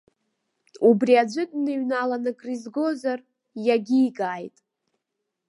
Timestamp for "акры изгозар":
2.31-3.19